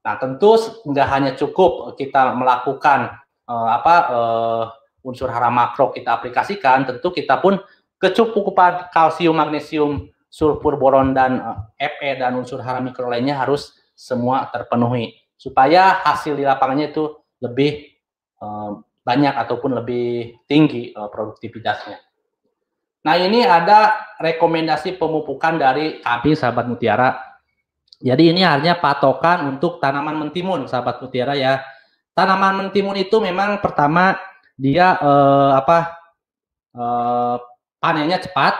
[0.00, 0.56] Nah, tentu
[0.88, 4.64] nggak hanya cukup kita melakukan uh, apa uh,
[5.04, 7.60] unsur hara makro kita aplikasikan, tentu kita pun
[8.00, 14.48] kecukupan kalsium, magnesium, sulfur, boron dan uh, Fe dan unsur hara mikro lainnya harus semua
[14.48, 17.92] terpenuhi supaya hasil di lapangannya itu lebih
[18.40, 22.00] uh, banyak ataupun lebih tinggi uh, produktivitasnya.
[23.00, 27.29] Nah ini ada rekomendasi pemupukan dari kami sahabat mutiara.
[28.00, 31.60] Jadi ini hanya patokan untuk tanaman mentimun sahabat mutiara ya.
[32.16, 34.16] Tanaman mentimun itu memang pertama
[34.56, 35.78] dia eh, apa
[36.72, 37.36] eh,
[37.76, 38.56] panennya cepat.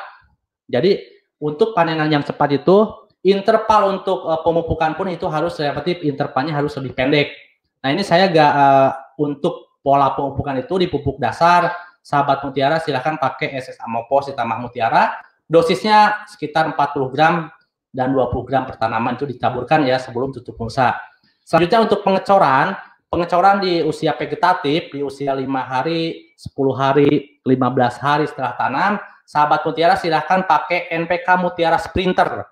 [0.69, 1.01] Jadi
[1.41, 6.77] untuk panenan yang cepat itu interval untuk eh, pemupukan pun itu harus relatif intervalnya harus
[6.77, 7.33] lebih pendek.
[7.81, 8.91] Nah ini saya gak eh,
[9.25, 11.73] untuk pola pemupukan itu di pupuk dasar
[12.05, 15.17] sahabat mutiara silahkan pakai SS Amopos ditambah mutiara.
[15.51, 17.51] Dosisnya sekitar 40 gram
[17.91, 20.95] dan 20 gram per tanaman itu ditaburkan ya sebelum tutup mulsa.
[21.43, 22.79] Selanjutnya untuk pengecoran,
[23.11, 28.93] pengecoran di usia vegetatif di usia 5 hari, 10 hari, 15 hari setelah tanam,
[29.27, 32.47] sahabat mutiara silahkan pakai NPK Mutiara Sprinter.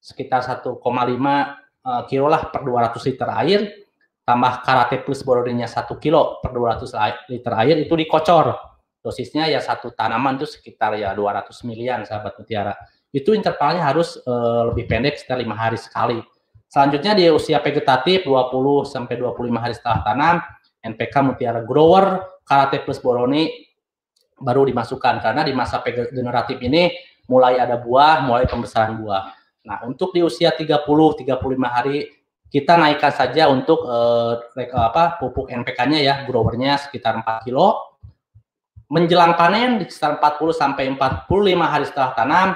[0.00, 3.60] Sekitar 1,5 uh, kilo lah per 200 liter air
[4.24, 8.56] tambah karate plus borodinya 1 kilo per 200 liter air itu dikocor.
[9.04, 12.72] Dosisnya ya satu tanaman itu sekitar ya 200 milian sahabat mutiara
[13.14, 16.18] itu intervalnya harus uh, lebih pendek sekitar lima hari sekali
[16.74, 18.50] Selanjutnya di usia vegetatif 20
[18.82, 20.36] sampai 25 hari setelah tanam,
[20.82, 23.46] NPK Mutiara Grower, Karate Plus Boroni
[24.42, 26.90] baru dimasukkan karena di masa generatif ini
[27.30, 29.22] mulai ada buah, mulai pembesaran buah.
[29.70, 31.30] Nah, untuk di usia 30 35
[31.62, 32.10] hari
[32.50, 37.94] kita naikkan saja untuk eh, apa pupuk NPK-nya ya, growernya sekitar 4 kilo.
[38.90, 41.30] Menjelang panen di sekitar 40 sampai 45
[41.70, 42.48] hari setelah tanam,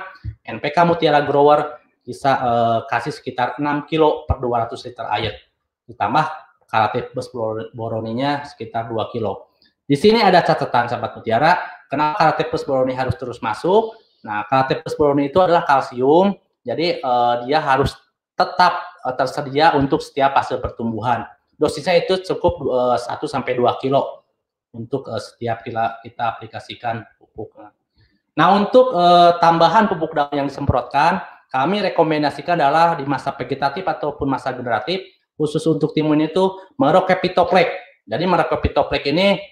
[0.45, 5.35] NPK Mutiara Grower bisa uh, kasih sekitar 6 kilo per 200 liter air.
[5.85, 6.25] Ditambah
[6.69, 7.29] karate bus
[7.77, 9.49] boroninya sekitar 2 kilo.
[9.89, 11.57] Di sini ada catatan sahabat mutiara,
[11.89, 13.97] kenapa karate plus boroni harus terus masuk.
[14.21, 17.97] Nah, karate plus boroni itu adalah kalsium, jadi uh, dia harus
[18.37, 21.25] tetap uh, tersedia untuk setiap fase pertumbuhan.
[21.57, 24.29] Dosisnya itu cukup uh, 1 sampai 2 kilo
[24.77, 27.57] untuk uh, setiap kita, kita aplikasikan pupuk.
[28.39, 31.19] Nah, untuk uh, tambahan pupuk daun yang disemprotkan,
[31.51, 35.03] kami rekomendasikan adalah di masa vegetatif ataupun masa generatif,
[35.35, 37.67] khusus untuk timun itu merokepitoplek.
[38.07, 39.43] Jadi merokepitoplek ini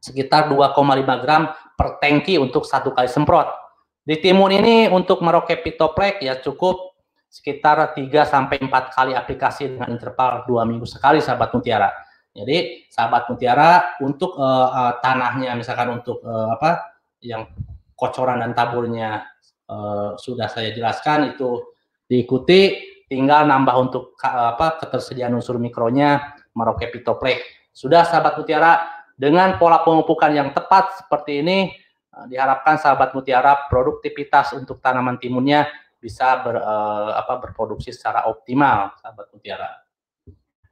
[0.00, 3.52] sekitar 2,5 gram per tangki untuk satu kali semprot.
[4.00, 6.96] Di timun ini untuk merokepitoplek ya cukup
[7.28, 11.92] sekitar 3 sampai 4 kali aplikasi dengan interval 2 minggu sekali sahabat mutiara.
[12.32, 17.48] Jadi sahabat mutiara untuk uh, uh, tanahnya misalkan untuk uh, apa yang
[17.96, 19.24] kocoran dan taburnya
[19.72, 21.74] uh, sudah saya jelaskan itu
[22.06, 22.76] diikuti
[23.08, 27.70] tinggal nambah untuk apa ketersediaan unsur mikronya Maroke Pitoplek.
[27.70, 31.72] Sudah sahabat mutiara dengan pola pemupukan yang tepat seperti ini
[32.14, 38.92] uh, diharapkan sahabat mutiara produktivitas untuk tanaman timunnya bisa ber, uh, apa berproduksi secara optimal
[39.00, 39.70] sahabat mutiara.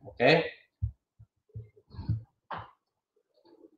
[0.05, 0.15] Oke.
[0.15, 0.35] Okay.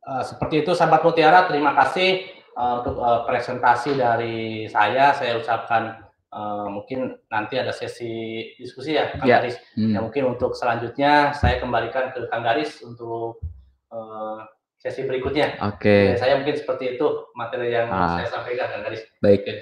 [0.07, 6.66] Uh, seperti itu sahabat mutiara, terima kasih untuk uh, presentasi dari saya saya ucapkan uh,
[6.73, 9.45] mungkin nanti ada sesi diskusi ya Kang yeah.
[9.45, 9.57] Garis.
[9.77, 9.92] Hmm.
[9.92, 13.45] Ya mungkin untuk selanjutnya saya kembalikan ke Kang Garis untuk
[13.92, 14.40] uh,
[14.81, 15.61] sesi berikutnya.
[15.69, 16.16] Oke.
[16.16, 16.21] Okay.
[16.21, 18.21] saya mungkin seperti itu materi yang ah.
[18.21, 19.03] saya sampaikan Kang Garis.
[19.21, 19.40] Baik.
[19.45, 19.57] Okay.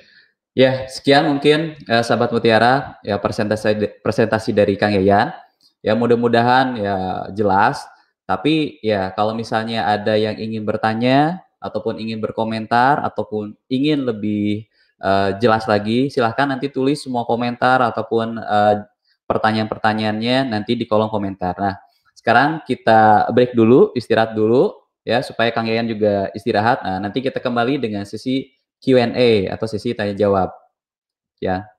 [0.54, 5.34] Ya, sekian mungkin eh, sahabat Mutiara ya presentasi presentasi dari Kang Yayan.
[5.82, 6.96] Ya mudah-mudahan ya
[7.34, 7.82] jelas.
[8.24, 14.68] Tapi ya kalau misalnya ada yang ingin bertanya ataupun ingin berkomentar ataupun ingin lebih
[15.00, 18.84] uh, jelas lagi, silahkan nanti tulis semua komentar ataupun uh,
[19.24, 21.56] pertanyaan-pertanyaannya nanti di kolom komentar.
[21.56, 21.74] Nah,
[22.12, 26.84] sekarang kita break dulu, istirahat dulu ya supaya Kang Yayan juga istirahat.
[26.84, 30.52] Nah, nanti kita kembali dengan sesi Q&A atau sesi tanya jawab.
[31.40, 31.73] Ya.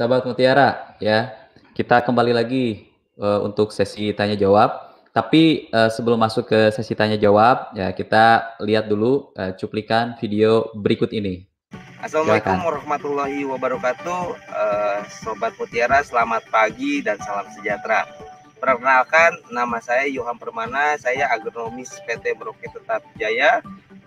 [0.00, 1.28] Sahabat Mutiara, ya
[1.76, 2.88] kita kembali lagi
[3.20, 4.96] uh, untuk sesi tanya jawab.
[5.12, 10.72] Tapi uh, sebelum masuk ke sesi tanya jawab, ya kita lihat dulu uh, cuplikan video
[10.72, 11.44] berikut ini.
[12.00, 12.64] Assalamualaikum Silakan.
[12.64, 18.08] warahmatullahi wabarakatuh, uh, Sobat Mutiara, selamat pagi dan salam sejahtera.
[18.56, 23.60] Perkenalkan, nama saya Yohan Permana, saya agronomis PT Merauke Tetap Jaya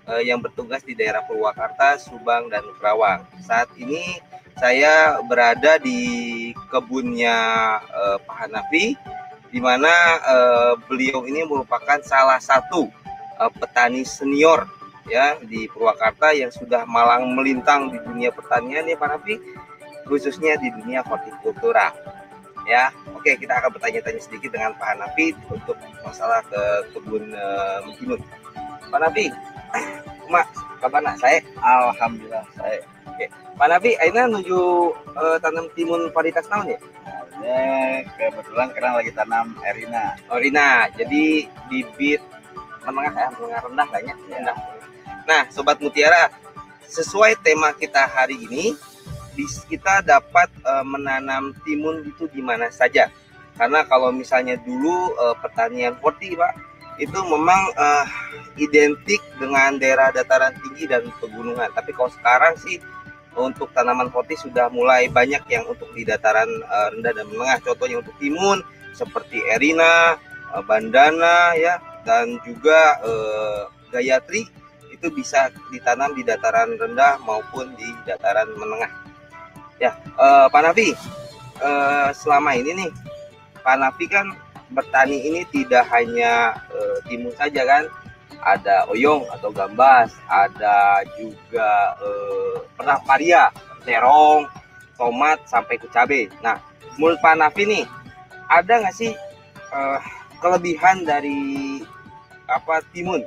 [0.09, 3.29] uh, yang bertugas di daerah Purwakarta, Subang, dan Kerawang.
[3.45, 4.32] Saat ini
[4.63, 5.99] saya berada di
[6.71, 7.35] kebunnya
[7.83, 8.95] uh, Pak Hanafi
[9.51, 9.91] di mana
[10.23, 12.87] uh, beliau ini merupakan salah satu
[13.43, 14.63] uh, petani senior
[15.11, 19.35] ya di Purwakarta yang sudah malang melintang di dunia pertanian ya Pak Nafi
[20.07, 21.91] khususnya di dunia hortikultura
[22.63, 22.87] ya.
[23.19, 25.75] Oke kita akan bertanya-tanya sedikit dengan Pak Nafi untuk
[26.07, 26.63] masalah ke
[26.95, 27.83] kebun uh,
[28.87, 29.27] Pak Nafi
[30.33, 30.47] Mak
[30.81, 34.59] kabar saya Alhamdulillah saya oke Pak Nafi Aina menuju
[35.13, 36.79] uh, tanam timun varietas tahun ya
[37.43, 40.15] Ya, kebetulan sekarang lagi tanam Erina.
[40.31, 40.87] Oh, Erina.
[40.95, 42.23] Jadi bibit
[42.87, 44.37] menengah ya, menengah rendah banyak ya.
[44.39, 44.57] rendah.
[45.27, 46.31] Nah, sobat Mutiara,
[46.87, 48.79] sesuai tema kita hari ini,
[49.67, 53.11] kita dapat uh, menanam timun itu di mana saja.
[53.59, 58.05] Karena kalau misalnya dulu uh, pertanian horti, Pak, itu memang uh,
[58.59, 61.69] identik dengan daerah dataran tinggi dan pegunungan.
[61.73, 62.77] Tapi kalau sekarang sih
[63.33, 67.97] untuk tanaman poti sudah mulai banyak yang untuk di dataran uh, rendah dan menengah contohnya
[68.01, 68.61] untuk timun
[68.93, 70.17] seperti erina
[70.53, 74.45] uh, bandana ya dan juga uh, gayatri
[74.93, 78.91] itu bisa ditanam di dataran rendah maupun di dataran menengah
[79.81, 80.93] ya uh, Pak Nafi
[81.57, 82.91] uh, selama ini nih
[83.65, 84.29] Pak Nafi kan
[84.73, 87.85] bertani ini tidak hanya uh, timun saja kan
[88.43, 93.49] ada oyong atau gambas, ada juga eh, pernah paria,
[93.87, 94.45] terong,
[94.99, 96.27] tomat sampai ke cabai.
[96.43, 96.59] Nah,
[97.39, 97.85] Nafi nih,
[98.51, 99.15] ada nggak sih
[99.71, 99.99] eh,
[100.43, 101.81] kelebihan dari
[102.51, 103.23] apa timun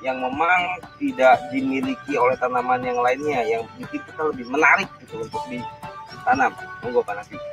[0.00, 5.42] yang memang tidak dimiliki oleh tanaman yang lainnya yang bikin kita lebih menarik gitu untuk
[5.50, 6.54] ditanam?
[6.80, 7.49] Monggo Pak Nafi.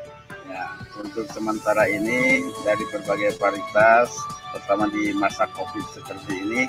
[0.47, 0.63] Ya,
[0.95, 4.15] untuk sementara ini dari berbagai varietas,
[4.55, 6.61] terutama di masa COVID seperti ini,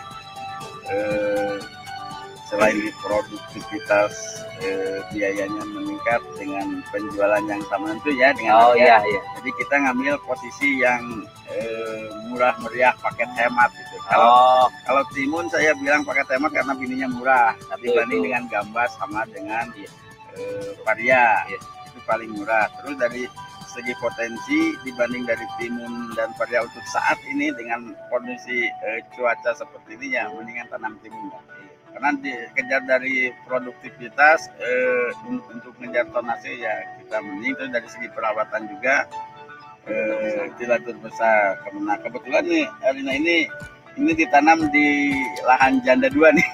[0.91, 1.63] eh,
[2.49, 4.13] selain di produktivitas
[4.65, 9.21] eh, biayanya meningkat dengan penjualan yang sama itu ya dengan oh iya iya.
[9.39, 13.97] Jadi kita ngambil posisi yang eh, murah meriah paket hemat gitu.
[14.09, 14.67] Kalau oh.
[14.89, 19.69] kalau timun saya bilang paket hemat karena bininya murah tapi dibanding dengan gambas sama dengan
[19.77, 21.61] eh, varia iya.
[21.61, 22.67] itu paling murah.
[22.81, 23.23] Terus dari
[23.79, 29.95] segi potensi dibanding dari timun dan varia untuk saat ini dengan kondisi eh, cuaca seperti
[29.95, 31.31] ini ya mendingan tanam timun
[31.95, 35.15] karena dikejar dari produktivitas eh,
[35.55, 37.55] untuk mengejar tonase ya kita mending.
[37.55, 39.07] Itu dari segi perawatan juga
[39.87, 43.37] eh, tidak terbesar karena kebetulan nih Arina ini
[43.99, 45.11] ini ditanam di
[45.43, 46.49] lahan janda dua nih.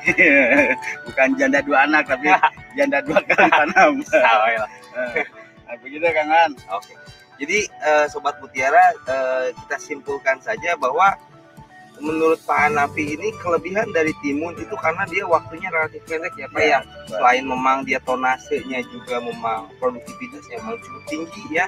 [1.08, 2.28] Bukan janda dua anak tapi
[2.76, 3.92] janda dua kali tanam
[5.74, 6.96] nah, begitu Kang An oke okay.
[7.34, 11.18] Jadi uh, sobat Mutiara uh, kita simpulkan saja bahwa
[12.02, 16.62] menurut Pak Hanafi ini kelebihan dari timun itu karena dia waktunya relatif pendek ya Pak
[16.62, 16.70] ya.
[16.70, 16.78] ya.
[17.10, 21.66] Selain memang dia tonasenya juga memang produktivitasnya memang cukup tinggi ya.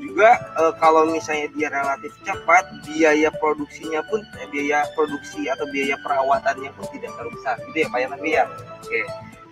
[0.00, 5.98] Juga uh, kalau misalnya dia relatif cepat, biaya produksinya pun eh, biaya produksi atau biaya
[6.00, 7.60] perawatannya pun tidak terlalu besar.
[7.70, 8.44] Gitu ya Pak Hanafi ya.
[8.80, 9.00] Oke.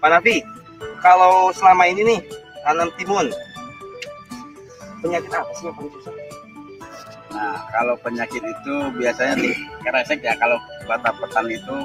[0.01, 0.37] Pak Hanafi,
[1.05, 2.21] kalau selama ini nih
[2.65, 3.29] tanam timun
[5.03, 6.15] penyakit apa sih yang paling susah?
[7.29, 9.51] Nah, kalau penyakit itu biasanya di
[9.85, 10.35] kresek ya.
[10.41, 10.57] Kalau
[10.89, 11.77] kata petani itu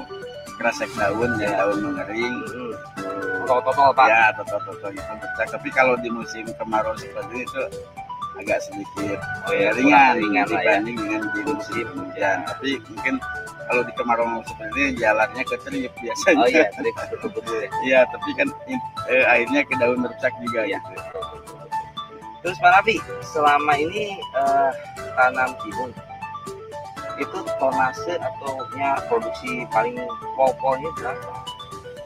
[0.56, 2.34] kresek daun ya, daun mengering.
[2.48, 2.74] Hmm.
[3.44, 4.06] Total pak?
[4.08, 5.46] Ya, total total itu bercak.
[5.52, 7.62] Tapi kalau di musim kemarau seperti itu
[8.34, 10.50] agak sedikit oh, ya, ringan, ringan ya.
[10.50, 11.02] dibanding ya.
[11.06, 12.38] dengan di musim hujan.
[12.48, 13.14] Tapi mungkin
[13.68, 16.40] kalau di kemarau seperti ini jalannya ke trip biasanya.
[16.40, 17.68] Oh iya, trip betul ya.
[17.84, 18.48] Iya, tapi kan
[19.12, 20.80] eh, airnya ke daun bercak juga ya.
[20.82, 21.20] gitu.
[22.44, 24.68] Terus Pak Rafi, selama ini uh,
[25.16, 25.96] tanam timun
[27.16, 29.96] itu tonase atau nya produksi paling
[30.36, 31.30] pokoknya berapa?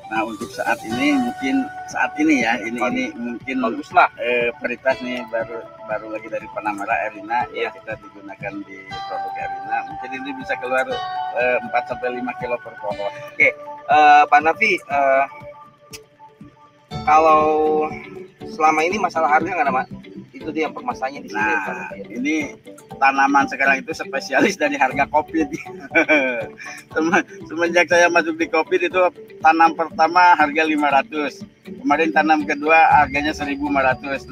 [0.09, 4.97] Nah untuk saat ini mungkin saat ini ya ini ini mungkin bagus lah eh, prioritas
[5.05, 10.30] nih baru baru lagi dari Panamera Erina ya kita digunakan di produk Erina mungkin ini
[10.41, 10.86] bisa keluar
[11.36, 13.12] eh, 4 sampai lima kilo per pohon.
[13.32, 13.53] Oke,
[13.89, 15.24] uh, Pak Nafi uh,
[17.05, 17.84] kalau
[18.49, 19.84] selama ini masalah harga nggak ada
[20.49, 21.45] itu dia permasalahannya di sini.
[21.45, 22.37] Nah, ini
[22.97, 25.45] tanaman sekarang itu spesialis dari harga kopi.
[27.53, 28.97] Semenjak saya masuk di kopi itu
[29.45, 31.85] tanam pertama harga 500.
[31.85, 33.61] Kemarin tanam kedua harganya 1.500.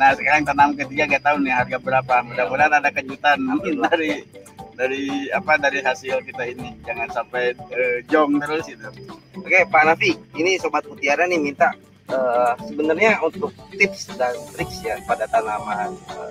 [0.01, 2.25] Nah, sekarang tanam ketiga gak tahu nih harga berapa.
[2.33, 4.25] Mudah-mudahan ada kejutan dari
[4.73, 8.89] dari apa dari hasil kita ini jangan sampai uh, jong terus itu.
[9.37, 11.77] Oke Pak Nafi, ini sobat mutiara nih minta
[12.11, 16.31] uh, sebenarnya untuk tips dan triks ya pada tanaman uh,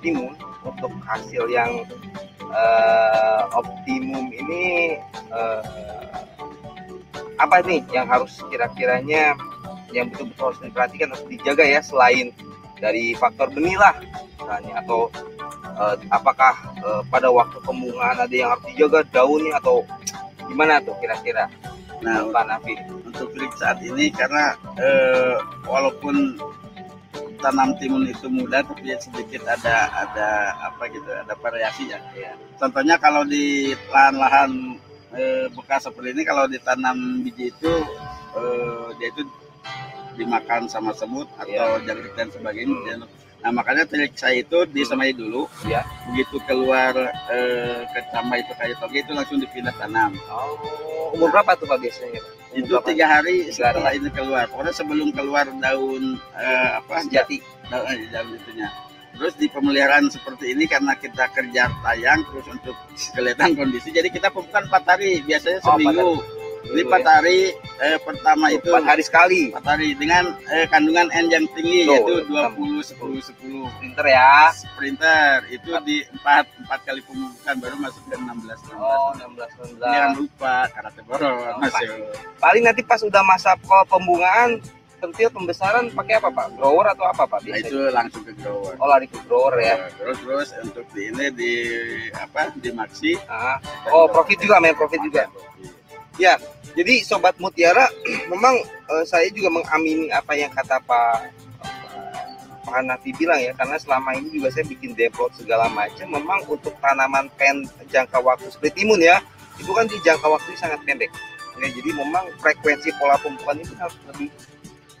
[0.00, 1.84] timun untuk hasil yang
[2.52, 4.96] uh, optimum ini
[5.32, 5.62] uh,
[7.40, 9.34] apa nih yang harus kira-kiranya
[9.90, 12.30] yang betul-betul harus diperhatikan harus dijaga ya selain
[12.78, 13.94] dari faktor benih lah
[14.38, 15.10] misalnya atau
[15.78, 19.86] uh, apakah uh, pada waktu pembungaan ada yang harus dijaga daunnya atau
[20.46, 21.46] gimana tuh kira-kira
[22.02, 22.74] nah Nafi
[23.06, 25.38] untuk klik saat ini karena uh,
[25.70, 26.34] walaupun
[27.42, 30.28] tanam timun itu mudah tapi sedikit ada ada
[30.70, 31.98] apa gitu ada variasi ya.
[32.14, 32.32] ya.
[32.56, 34.78] Contohnya kalau di lahan-lahan
[35.10, 37.72] e, bekas seperti ini kalau ditanam biji itu
[38.38, 38.42] e,
[39.02, 39.26] dia itu
[40.14, 41.84] dimakan sama semut atau ya.
[41.90, 43.02] jangkrik dan sebagainya.
[43.02, 43.10] Hmm.
[43.42, 45.82] Nah makanya trik saya itu disemai dulu, ya.
[46.06, 46.94] begitu keluar
[47.26, 50.14] eh, kecambah itu kayu toge itu langsung dipindah tanam.
[50.30, 52.22] Oh, umur berapa tuh pak biasanya?
[52.54, 52.86] Umur itu berapa?
[52.86, 54.46] tiga hari setelah ini keluar.
[54.46, 57.02] Pokoknya sebelum keluar daun eh, apa?
[57.10, 57.42] Jati.
[57.66, 58.70] Daun, eh, daun itunya.
[59.12, 62.76] Terus di pemeliharaan seperti ini karena kita kerja tayang terus untuk
[63.12, 66.00] kelihatan kondisi, jadi kita pemukan empat hari, biasanya oh, seminggu.
[66.00, 67.38] Oh, jadi empat hari
[67.82, 69.42] eh, pertama itu empat hari sekali.
[69.50, 73.66] Empat hari dengan eh, kandungan N yang tinggi Loh, yaitu 20 10 10.
[73.66, 74.54] Sprinter ya.
[74.54, 78.78] Sprinter itu di empat empat kali pemupukan baru masuk ke 16 16.
[78.78, 79.82] Oh, 16 16.
[79.82, 81.88] Jangan lupa karate boron oh, masuk.
[82.38, 83.50] Paling nanti pas udah masa
[83.90, 84.62] pembungaan
[85.02, 86.46] pentil pembesaran pakai apa pak?
[86.54, 87.42] Grower atau apa pak?
[87.42, 87.58] Biasanya?
[87.58, 88.72] Nah, itu langsung ke grower.
[88.78, 89.90] Oh lari ke grower ya.
[89.98, 91.52] Terus terus untuk di ini di
[92.14, 93.18] apa di maxi.
[93.26, 93.58] Ah.
[93.90, 95.26] Oh profit juga main profit juga.
[96.20, 96.36] Ya,
[96.76, 97.88] jadi sobat Mutiara,
[98.32, 101.32] memang uh, saya juga mengamini apa yang kata Pak
[102.62, 106.06] Pak Hanafi bilang ya, karena selama ini juga saya bikin depot segala macam.
[106.12, 109.18] Memang untuk tanaman pen jangka waktu seperti timun ya,
[109.56, 111.10] itu kan di jangka waktu sangat pendek.
[111.60, 114.28] Ya, jadi memang frekuensi pola pemupukan itu harus lebih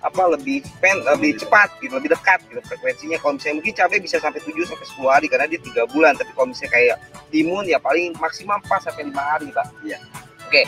[0.02, 4.18] apa lebih pen lebih cepat gitu lebih dekat gitu frekuensinya kalau misalnya mungkin cabai bisa
[4.18, 6.96] sampai 7 sampai 10 hari karena dia tiga bulan tapi kalau misalnya kayak
[7.30, 9.98] timun ya paling maksimal 4 sampai 5 hari pak iya
[10.42, 10.62] oke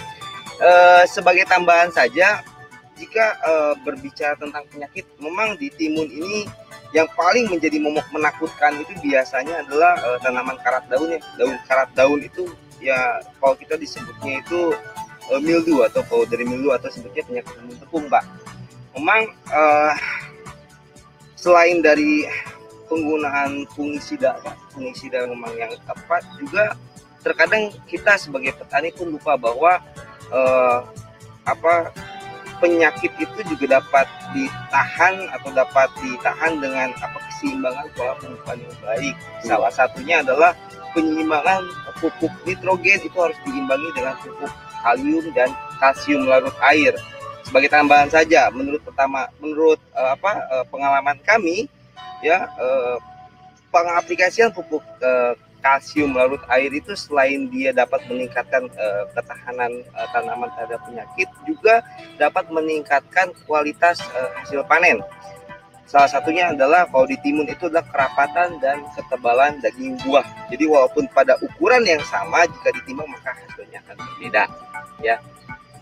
[0.54, 2.42] Uh, sebagai tambahan saja,
[2.94, 6.46] jika uh, berbicara tentang penyakit, memang di timun ini
[6.94, 11.18] yang paling menjadi momok menakutkan itu biasanya adalah uh, tanaman karat daun ya.
[11.34, 12.46] Daun karat daun itu
[12.78, 14.70] ya kalau kita disebutnya itu
[15.34, 18.24] uh, mildew atau kalau dari mildew atau sebutnya penyakit daun tepung, Pak.
[18.94, 19.94] Memang uh,
[21.34, 22.30] selain dari
[22.86, 24.38] penggunaan fungisida,
[24.70, 26.78] fungisida memang yang tepat juga
[27.26, 29.82] terkadang kita sebagai petani pun lupa bahwa
[30.34, 30.78] uh,
[31.46, 31.94] apa
[32.58, 39.14] penyakit itu juga dapat ditahan atau dapat ditahan dengan apa keseimbangan pola pemupukan yang baik.
[39.46, 40.56] Salah satunya adalah
[40.94, 41.62] penyeimbangan
[41.98, 44.52] pupuk nitrogen itu harus diimbangi dengan pupuk
[44.84, 46.94] kalium dan kalsium larut air.
[47.44, 51.68] Sebagai tambahan saja, menurut pertama, menurut uh, apa uh, pengalaman kami,
[52.24, 52.96] ya uh,
[53.68, 60.52] pengaplikasian pupuk uh, kalsium larut air itu selain dia dapat meningkatkan uh, ketahanan uh, tanaman
[60.52, 61.80] terhadap penyakit juga
[62.20, 65.00] dapat meningkatkan kualitas uh, hasil panen.
[65.88, 70.24] Salah satunya adalah kalau di timun itu adalah kerapatan dan ketebalan daging buah.
[70.52, 74.44] Jadi walaupun pada ukuran yang sama jika ditimbang maka hasilnya akan berbeda.
[75.00, 75.16] Ya,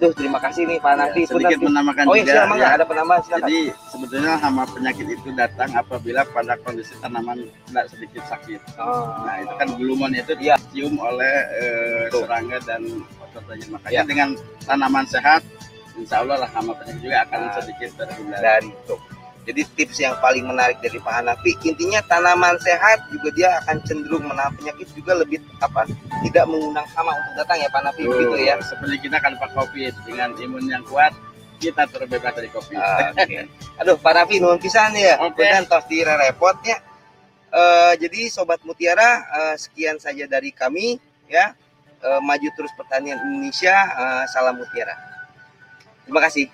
[0.02, 1.22] Duh, terima kasih nih Pak Nafi.
[1.22, 2.58] Ya, sedikit menambahkan oh, iya, juga.
[2.58, 2.68] ya.
[2.74, 3.46] ada penambahan silakan.
[3.46, 8.58] Jadi sebetulnya hama penyakit itu datang apabila pada kondisi tanaman tidak sedikit sakit.
[8.82, 9.06] Oh.
[9.22, 10.58] Nah itu kan gulumon itu ya.
[10.74, 12.82] cium oleh eh, serangga dan
[13.14, 13.66] kotorannya.
[13.78, 14.02] Makanya ya.
[14.02, 14.28] dengan
[14.66, 15.46] tanaman sehat,
[15.94, 18.40] insya Allah lah hama penyakit juga akan nah, sedikit terhindar.
[18.42, 18.96] Dari itu.
[19.42, 24.22] Jadi tips yang paling menarik dari Pak Hanafi, intinya tanaman sehat juga dia akan cenderung
[24.30, 25.82] menahan penyakit juga lebih apa
[26.22, 28.54] tidak mengundang sama untuk datang ya Pak Hanafi oh, gitu ya.
[28.62, 31.10] Seperti kita kan Pak Covid dengan imun yang kuat
[31.58, 32.78] kita terbebas dari COVID.
[33.18, 33.50] Okay.
[33.82, 35.18] Aduh Pak Hanafi nuhun pisan ya.
[35.26, 35.42] Oke.
[35.42, 35.50] Okay.
[35.50, 36.78] Dan tos repotnya.
[37.52, 41.58] Uh, jadi sobat Mutiara uh, sekian saja dari kami ya.
[41.98, 43.74] Uh, maju terus pertanian Indonesia.
[43.74, 44.94] Uh, salam Mutiara.
[46.06, 46.46] Terima kasih.